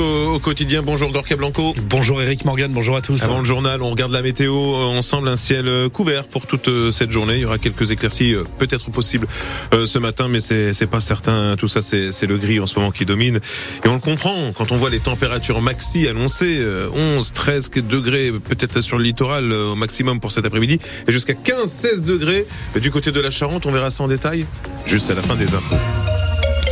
[0.00, 1.72] Au quotidien, bonjour Gorka Blanco.
[1.88, 3.22] Bonjour Eric Morgan, bonjour à tous.
[3.22, 6.90] Avant le journal, on regarde la météo ensemble, un ciel euh, couvert pour toute euh,
[6.90, 7.34] cette journée.
[7.36, 9.28] Il y aura quelques éclaircies euh, peut-être possibles
[9.72, 11.54] ce matin, mais c'est pas certain.
[11.56, 13.38] Tout ça, c'est le gris en ce moment qui domine.
[13.84, 16.60] Et on le comprend quand on voit les températures maxi annoncées,
[16.92, 21.70] 11, 13 degrés peut-être sur le littoral au maximum pour cet après-midi, et jusqu'à 15,
[21.70, 22.44] 16 degrés
[22.74, 23.66] du côté de la Charente.
[23.66, 24.46] On verra ça en détail
[24.84, 25.76] juste à la fin des infos.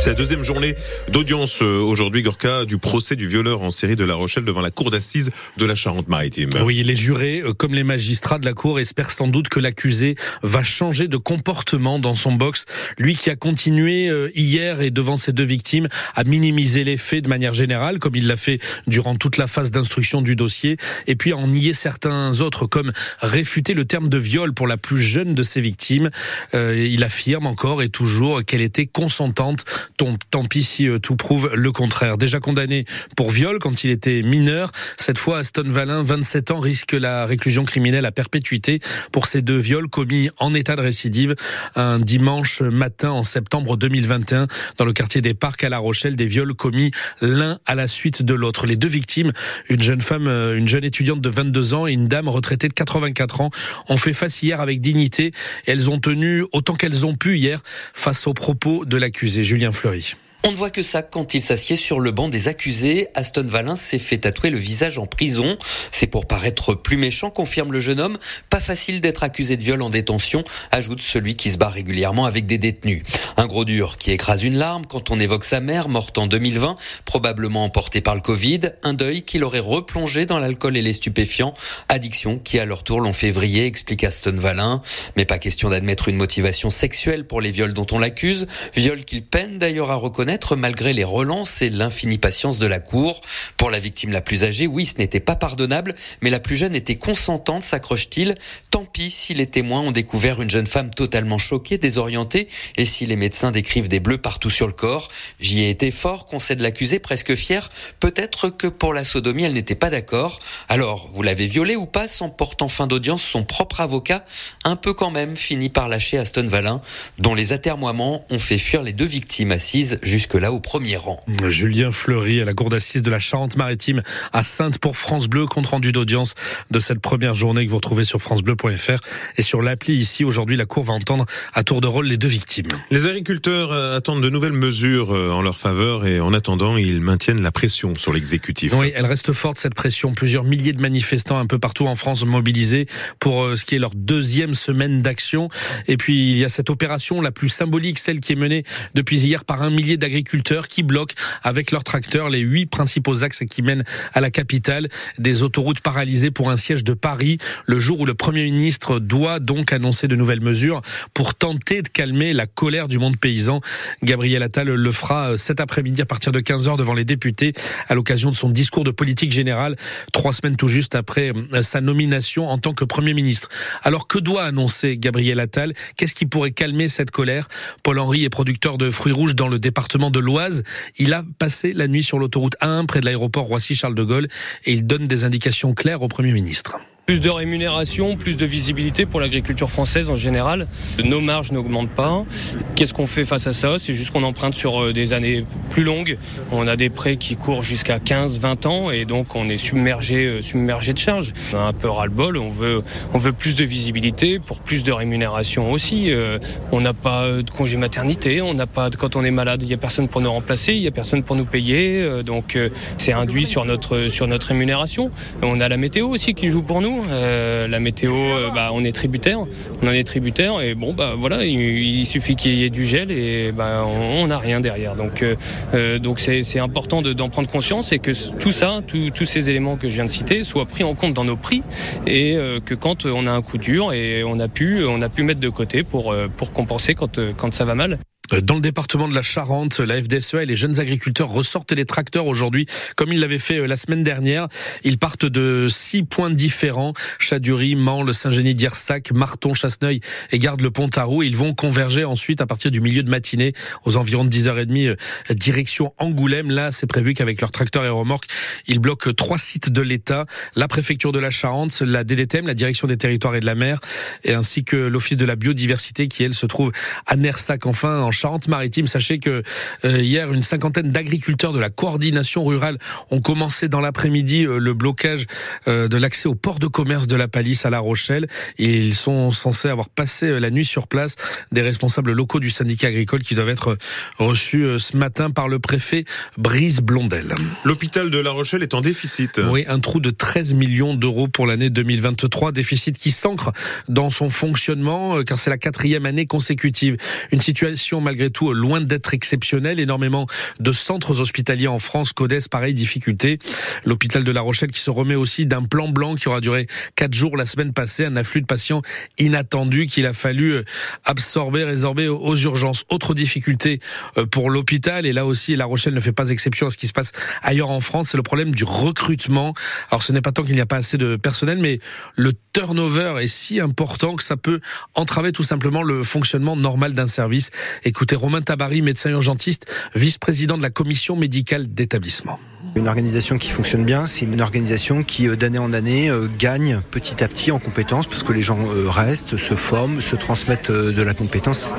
[0.05, 0.75] C'est la deuxième journée
[1.07, 4.69] d'audience euh, aujourd'hui, Gorka, du procès du violeur en série de La Rochelle devant la
[4.69, 6.51] cour d'assises de la Charente-Maritime.
[6.63, 10.13] Oui, les jurés, euh, comme les magistrats de la cour, espèrent sans doute que l'accusé
[10.43, 12.65] va changer de comportement dans son box.
[12.99, 17.23] Lui qui a continué euh, hier et devant ses deux victimes à minimiser les faits
[17.23, 20.77] de manière générale, comme il l'a fait durant toute la phase d'instruction du dossier,
[21.07, 22.91] et puis en nier certains autres, comme
[23.21, 26.11] réfuter le terme de viol pour la plus jeune de ses victimes.
[26.53, 29.65] il affirme encore et toujours qu'elle était consentante
[29.97, 32.17] Tant pis si euh, tout prouve le contraire.
[32.17, 32.83] Déjà condamné
[33.15, 37.63] pour viol quand il était mineur, cette fois Aston Valin, 27 ans, risque la réclusion
[37.63, 38.79] criminelle à perpétuité
[39.13, 41.35] pour ces deux viols commis en état de récidive
[41.75, 46.27] un dimanche matin en septembre 2021 dans le quartier des Parcs à La Rochelle, des
[46.27, 48.65] viols commis l'un à la suite de l'autre.
[48.65, 49.31] Les deux victimes,
[49.69, 52.73] une jeune femme, euh, une jeune étudiante de 22 ans et une dame retraitée de
[52.73, 53.49] 84 ans,
[53.87, 55.27] ont fait face hier avec dignité
[55.67, 57.61] et elles ont tenu autant qu'elles ont pu hier
[57.93, 60.24] face aux propos de l'accusé Julien Fleury.
[60.47, 63.07] On ne voit que ça quand il s'assied sur le banc des accusés.
[63.15, 65.57] Aston Valin s'est fait tatouer le visage en prison.
[65.89, 68.15] C'est pour paraître plus méchant, confirme le jeune homme.
[68.51, 72.45] Pas facile d'être accusé de viol en détention, ajoute celui qui se bat régulièrement avec
[72.45, 73.01] des détenus.
[73.37, 76.75] Un gros dur qui écrase une larme quand on évoque sa mère, morte en 2020,
[77.05, 78.59] probablement emportée par le Covid.
[78.83, 81.55] Un deuil qui l'aurait replongé dans l'alcool et les stupéfiants.
[81.89, 84.83] Addiction qui à leur tour l'ont fait vriller, explique Aston Valin.
[85.17, 88.45] Mais pas question d'admettre une motivation sexuelle pour les viols dont on l'accuse.
[88.75, 93.21] Viol qu'il peine d'ailleurs à reconnaître malgré les relances et l'infinie patience de la Cour.
[93.57, 96.75] Pour la victime la plus âgée, oui, ce n'était pas pardonnable, mais la plus jeune
[96.75, 98.35] était consentante, s'accroche-t-il?
[98.69, 103.05] Tant pis si les témoins ont découvert une jeune femme totalement choquée, désorientée, et si
[103.05, 105.07] les médecins décrivent des bleus partout sur le corps.
[105.39, 107.69] J'y ai été fort, concède l'accusé, presque fier.
[107.99, 110.39] Peut-être que pour la sodomie, elle n'était pas d'accord.
[110.67, 114.25] Alors, vous l'avez violée ou pas s'emporte en fin d'audience son propre avocat,
[114.63, 116.81] un peu quand même, finit par lâcher Aston Valin,
[117.19, 121.19] dont les atermoiements ont fait fuir les deux victimes assises jusqu'à jusque-là au premier rang.
[121.49, 124.01] Julien Fleury à la cour d'assises de la Charente-Maritime
[124.33, 126.33] à Sainte pour France Bleu, compte rendu d'audience
[126.71, 129.01] de cette première journée que vous retrouvez sur francebleu.fr
[129.37, 130.23] et sur l'appli ici.
[130.23, 132.65] Aujourd'hui, la cour va entendre à tour de rôle les deux victimes.
[132.89, 137.01] Les agriculteurs euh, attendent de nouvelles mesures euh, en leur faveur et en attendant, ils
[137.01, 138.73] maintiennent la pression sur l'exécutif.
[138.75, 140.13] Oui, elle reste forte cette pression.
[140.15, 142.87] Plusieurs milliers de manifestants un peu partout en France mobilisés
[143.19, 145.49] pour euh, ce qui est leur deuxième semaine d'action.
[145.87, 148.63] Et puis, il y a cette opération la plus symbolique, celle qui est menée
[148.95, 153.23] depuis hier par un millier d'agriculteurs agriculteurs qui bloquent avec leurs tracteurs les huit principaux
[153.23, 153.83] axes qui mènent
[154.13, 154.87] à la capitale.
[155.19, 159.39] Des autoroutes paralysées pour un siège de Paris, le jour où le Premier ministre doit
[159.39, 160.81] donc annoncer de nouvelles mesures
[161.13, 163.61] pour tenter de calmer la colère du monde paysan.
[164.03, 167.53] Gabriel Attal le fera cet après-midi à partir de 15h devant les députés
[167.87, 169.75] à l'occasion de son discours de politique générale,
[170.13, 173.49] trois semaines tout juste après sa nomination en tant que Premier ministre.
[173.83, 175.73] Alors que doit annoncer Gabriel Attal?
[175.97, 177.47] Qu'est-ce qui pourrait calmer cette colère?
[177.83, 180.63] Paul Henry est producteur de fruits rouges dans le département de l'Oise.
[180.97, 184.27] Il a passé la nuit sur l'autoroute 1 près de l'aéroport Roissy-Charles de Gaulle
[184.65, 186.77] et il donne des indications claires au Premier ministre.
[187.05, 190.65] Plus de rémunération, plus de visibilité pour l'agriculture française en général.
[191.03, 192.25] Nos marges n'augmentent pas.
[192.73, 193.75] Qu'est-ce qu'on fait face à ça?
[193.77, 196.17] C'est juste qu'on emprunte sur euh, des années plus longues.
[196.51, 200.25] On a des prêts qui courent jusqu'à 15, 20 ans et donc on est submergé,
[200.25, 201.31] euh, submergé de charges.
[201.53, 202.37] On a un peu ras-le-bol.
[202.37, 202.81] On veut,
[203.13, 206.11] on veut plus de visibilité pour plus de rémunération aussi.
[206.11, 206.39] Euh,
[206.71, 208.41] on n'a pas de congé maternité.
[208.41, 210.73] On n'a pas, quand on est malade, il n'y a personne pour nous remplacer.
[210.73, 212.23] Il n'y a personne pour nous payer.
[212.23, 212.57] Donc
[212.97, 215.11] c'est induit sur notre, sur notre rémunération.
[215.43, 216.94] On a la météo aussi qui joue pour nous.
[217.09, 219.39] Euh, la météo, euh, bah, on est tributaire,
[219.81, 223.11] on en est tributaire et bon bah voilà, il, suffit qu'il y ait du gel
[223.11, 224.95] et bah, on n'a rien derrière.
[224.95, 229.75] Donc euh, donc c'est important d'en prendre conscience et que tout ça, tous ces éléments
[229.75, 231.63] que je viens de citer soient pris en compte dans nos prix
[232.05, 235.23] et que quand on a un coup dur et on a pu on a pu
[235.23, 237.99] mettre de côté pour pour compenser quand quand ça va mal.
[238.31, 242.25] Dans le département de la Charente, la FDSEA et les jeunes agriculteurs ressortent les tracteurs
[242.25, 244.47] aujourd'hui, comme ils l'avaient fait euh, la semaine dernière.
[244.83, 249.99] Ils partent de six points différents Chadurie, Mans, Saint-Genis d'Iersac, Marton, Chasseneuil
[250.31, 251.21] et Garde-le-Pontarou.
[251.21, 254.95] Ils vont converger ensuite à partir du milieu de matinée, aux environs de 10h30, euh,
[255.35, 256.49] direction Angoulême.
[256.49, 258.25] Là, c'est prévu qu'avec leurs tracteurs et remorques,
[258.65, 260.25] ils bloquent trois sites de l'État,
[260.55, 263.79] la préfecture de la Charente, la DDTM, la direction des territoires et de la mer,
[264.23, 266.71] et ainsi que l'Office de la biodiversité qui, elle, se trouve
[267.05, 267.67] à Nersac.
[267.67, 268.87] Enfin, en Charente-Maritime.
[268.87, 269.43] Sachez que
[269.83, 272.77] euh, hier, une cinquantaine d'agriculteurs de la coordination rurale
[273.11, 275.25] ont commencé dans l'après-midi le blocage
[275.67, 278.27] de l'accès au port de commerce de la Palisse à La Rochelle.
[278.57, 281.15] Et ils sont censés avoir passé la nuit sur place.
[281.51, 283.77] Des responsables locaux du syndicat agricole qui doivent être
[284.17, 286.05] reçus ce matin par le préfet
[286.37, 287.35] Brice Blondel.
[287.63, 289.39] L'hôpital de La Rochelle est en déficit.
[289.49, 292.51] Oui, un trou de 13 millions d'euros pour l'année 2023.
[292.51, 293.51] Déficit qui s'ancre
[293.89, 296.97] dans son fonctionnement car c'est la quatrième année consécutive.
[297.31, 299.79] Une situation malgré tout loin d'être exceptionnelle.
[299.79, 300.27] Énormément
[300.59, 303.39] de centres hospitaliers en France connaissent pareille difficulté.
[303.83, 307.13] L'hôpital de La Rochelle qui se remet aussi d'un plan blanc qui aura duré quatre
[307.13, 308.81] jours la semaine passée, un afflux de patients
[309.17, 310.63] inattendu qu'il a fallu euh,
[311.05, 312.85] absorber, résorber aux urgences.
[312.89, 313.79] Autre difficulté
[314.17, 316.87] euh, pour l'hôpital et là aussi La Rochelle ne fait pas exception à ce qui
[316.87, 317.11] se passe
[317.41, 319.53] ailleurs en France, c'est le problème du recrutement.
[319.89, 321.79] Alors ce n'est pas tant qu'il n'y a pas assez de personnel, mais
[322.15, 324.59] le turnover est si important que ça peut
[324.93, 327.49] entraver tout simplement le fonctionnement normal d'un service.
[327.95, 332.41] Écoutez Romain Tabary, médecin urgentiste, vice-président de la commission médicale d'établissement.
[332.75, 336.81] Une organisation qui fonctionne bien, c'est une organisation qui euh, d'année en année euh, gagne
[336.91, 340.71] petit à petit en compétences parce que les gens euh, restent, se forment, se transmettent
[340.71, 341.69] de la compétence.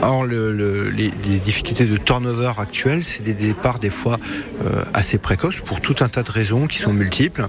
[0.00, 1.10] Or, le, les,
[1.44, 4.18] difficultés de turnover actuelles, c'est des départs des fois
[4.94, 7.48] assez précoces pour tout un tas de raisons qui sont multiples.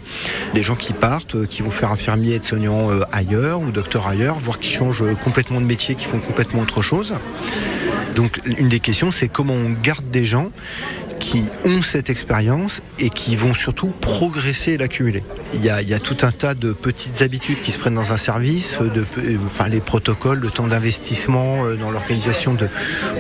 [0.54, 4.60] Des gens qui partent, qui vont faire infirmier et soignant ailleurs ou docteur ailleurs, voire
[4.60, 7.14] qui changent complètement de métier, qui font complètement autre chose.
[8.16, 10.52] Donc une des questions, c'est comment on garde des gens
[11.20, 15.24] qui ont cette expérience et qui vont surtout progresser et l'accumuler.
[15.54, 18.78] Il y, a, tout un tas de petites habitudes qui se prennent dans un service,
[18.80, 19.06] de,
[19.46, 22.68] enfin les protocoles, le temps d'investissement euh, dans l'organisation de,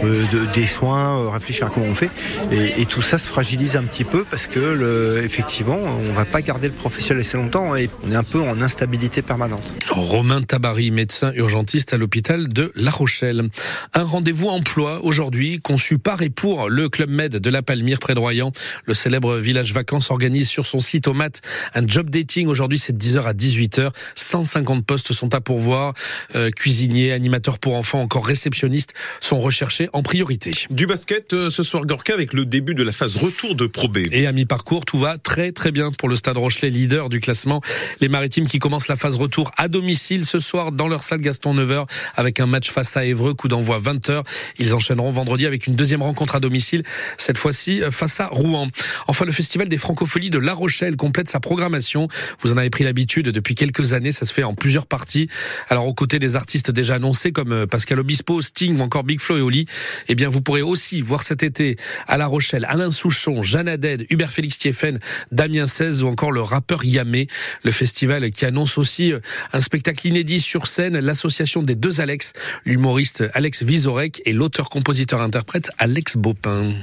[0.03, 2.09] euh, de, des soins, euh, réfléchir à comment on fait.
[2.51, 6.41] Et, tout ça se fragilise un petit peu parce que le, effectivement, on va pas
[6.41, 9.73] garder le professionnel assez longtemps et on est un peu en instabilité permanente.
[9.89, 13.49] Romain Tabary, médecin urgentiste à l'hôpital de La Rochelle.
[13.93, 18.13] Un rendez-vous emploi aujourd'hui conçu par et pour le Club Med de la Palme près
[18.13, 18.51] de Royan.
[18.85, 21.41] Le célèbre village vacances organise sur son site au mat
[21.73, 22.47] un job dating.
[22.47, 23.91] Aujourd'hui, c'est de 10h à 18h.
[24.15, 25.93] 150 postes sont à pourvoir.
[26.35, 30.51] Euh, cuisiniers, animateurs pour enfants, encore réceptionnistes sont recherchés en priorité.
[30.69, 33.87] Du basket euh, ce soir, Gorka, avec le début de la phase retour de Pro
[33.87, 33.99] B.
[34.11, 37.61] Et à mi-parcours, tout va très très bien pour le Stade Rochelet, leader du classement.
[38.01, 41.53] Les Maritimes qui commencent la phase retour à domicile ce soir dans leur salle Gaston
[41.55, 41.85] 9h
[42.15, 44.23] avec un match face à Évreux, coup d'envoi 20h.
[44.59, 46.83] Ils enchaîneront vendredi avec une deuxième rencontre à domicile,
[47.17, 48.67] cette fois-ci face à Rouen.
[49.07, 52.07] Enfin, le Festival des Francopholies de La Rochelle complète sa programmation.
[52.41, 55.29] Vous en avez pris l'habitude depuis quelques années, ça se fait en plusieurs parties.
[55.69, 59.19] Alors, aux côtés des artistes déjà annoncés comme euh, Pascal Obispo, Sting ou encore Big
[59.19, 59.65] Flo et Oli,
[60.07, 61.77] eh bien, vous pourrez aussi voir cet été
[62.07, 64.99] à La Rochelle Alain Souchon, Jeanne Haddad, Hubert Félix Thieffen,
[65.31, 67.27] Damien 16 ou encore le rappeur Yamé.
[67.63, 69.19] Le festival qui annonce aussi euh,
[69.53, 72.33] un spectacle inédit sur scène, l'association des deux Alex,
[72.65, 76.73] l'humoriste Alex Vizorek et l'auteur-compositeur-interprète Alex Bopin.